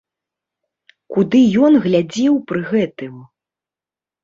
[1.15, 3.15] Куды ён глядзеў пры гэтым?